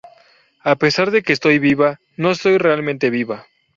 [0.63, 3.45] A pesar de que estoy viva, no estoy realmente viva.